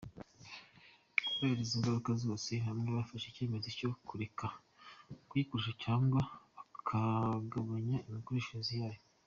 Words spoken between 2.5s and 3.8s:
bamwe bafashe icyemezo